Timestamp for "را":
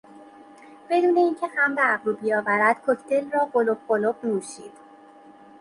3.31-3.45